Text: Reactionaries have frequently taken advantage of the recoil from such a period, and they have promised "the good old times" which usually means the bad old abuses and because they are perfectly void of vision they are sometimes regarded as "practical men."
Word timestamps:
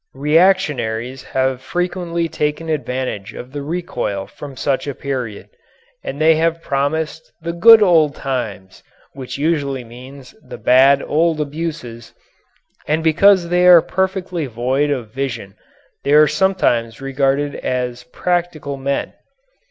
Reactionaries 0.15 1.21
have 1.21 1.61
frequently 1.61 2.27
taken 2.27 2.69
advantage 2.69 3.35
of 3.35 3.51
the 3.51 3.61
recoil 3.61 4.25
from 4.25 4.57
such 4.57 4.87
a 4.87 4.95
period, 4.95 5.49
and 6.03 6.19
they 6.19 6.37
have 6.37 6.63
promised 6.63 7.31
"the 7.39 7.53
good 7.53 7.83
old 7.83 8.15
times" 8.15 8.81
which 9.13 9.37
usually 9.37 9.83
means 9.83 10.33
the 10.41 10.57
bad 10.57 11.03
old 11.05 11.39
abuses 11.39 12.15
and 12.87 13.03
because 13.03 13.49
they 13.49 13.67
are 13.67 13.79
perfectly 13.83 14.47
void 14.47 14.89
of 14.89 15.13
vision 15.13 15.53
they 16.03 16.13
are 16.13 16.25
sometimes 16.25 16.99
regarded 16.99 17.53
as 17.57 18.01
"practical 18.05 18.77
men." 18.77 19.13